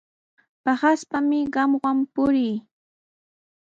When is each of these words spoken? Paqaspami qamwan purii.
Paqaspami 0.63 1.39
qamwan 1.53 1.97
purii. 2.13 2.55